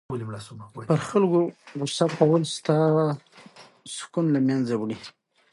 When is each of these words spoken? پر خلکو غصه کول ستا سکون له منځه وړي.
پر 0.87 0.97
خلکو 1.09 1.41
غصه 1.79 2.05
کول 2.17 2.41
ستا 2.55 2.77
سکون 3.95 4.25
له 4.35 4.39
منځه 4.47 4.73
وړي. 4.77 4.97